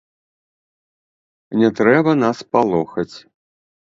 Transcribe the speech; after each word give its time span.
Не 1.63 1.69
трэба 1.79 2.11
нас 2.23 2.37
палохаць. 2.57 3.13